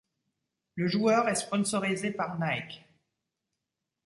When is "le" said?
0.73-0.87